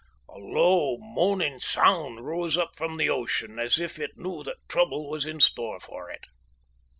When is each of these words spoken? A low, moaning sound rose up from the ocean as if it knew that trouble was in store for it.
A 0.27 0.39
low, 0.39 0.97
moaning 0.97 1.59
sound 1.59 2.25
rose 2.25 2.57
up 2.57 2.75
from 2.75 2.97
the 2.97 3.07
ocean 3.07 3.59
as 3.59 3.77
if 3.77 3.99
it 3.99 4.17
knew 4.17 4.41
that 4.45 4.67
trouble 4.67 5.07
was 5.07 5.27
in 5.27 5.39
store 5.39 5.79
for 5.79 6.09
it. 6.09 6.25